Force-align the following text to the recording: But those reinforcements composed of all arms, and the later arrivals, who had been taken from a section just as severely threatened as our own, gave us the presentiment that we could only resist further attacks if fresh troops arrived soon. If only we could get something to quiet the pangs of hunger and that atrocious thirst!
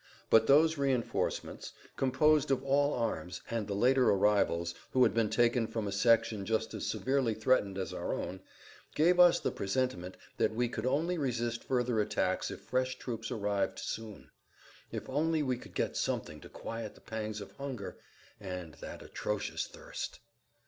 But 0.31 0.47
those 0.47 0.79
reinforcements 0.79 1.73
composed 1.95 2.49
of 2.49 2.63
all 2.63 2.95
arms, 2.95 3.43
and 3.51 3.67
the 3.67 3.75
later 3.75 4.09
arrivals, 4.09 4.73
who 4.93 5.03
had 5.03 5.13
been 5.13 5.29
taken 5.29 5.67
from 5.67 5.87
a 5.87 5.91
section 5.91 6.43
just 6.43 6.73
as 6.73 6.87
severely 6.87 7.35
threatened 7.35 7.77
as 7.77 7.93
our 7.93 8.11
own, 8.11 8.39
gave 8.95 9.19
us 9.19 9.39
the 9.39 9.51
presentiment 9.51 10.17
that 10.37 10.55
we 10.55 10.67
could 10.69 10.87
only 10.87 11.19
resist 11.19 11.63
further 11.63 11.99
attacks 12.01 12.49
if 12.49 12.61
fresh 12.61 12.97
troops 12.97 13.29
arrived 13.29 13.77
soon. 13.77 14.31
If 14.91 15.07
only 15.07 15.43
we 15.43 15.55
could 15.55 15.75
get 15.75 15.95
something 15.95 16.41
to 16.41 16.49
quiet 16.49 16.95
the 16.95 17.01
pangs 17.01 17.39
of 17.39 17.51
hunger 17.57 17.99
and 18.39 18.73
that 18.81 19.03
atrocious 19.03 19.67
thirst! 19.67 20.19